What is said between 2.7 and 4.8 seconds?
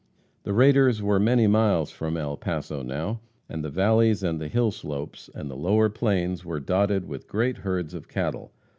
now, and the valleys and the hill